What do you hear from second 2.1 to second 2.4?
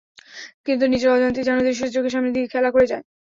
সামনে